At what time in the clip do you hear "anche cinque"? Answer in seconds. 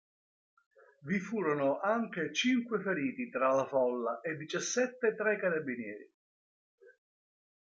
1.79-2.81